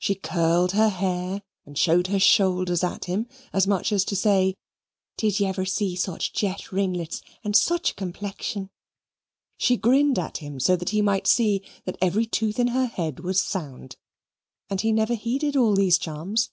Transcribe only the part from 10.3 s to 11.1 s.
him so that he